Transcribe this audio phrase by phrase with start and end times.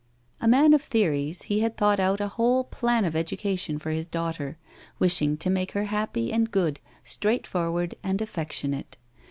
[0.39, 4.09] A man of theories, he had thought out a whole plan of education for his
[4.09, 4.57] daughter,
[4.97, 8.97] wishing to make her happy and good, straight forward and affectionate.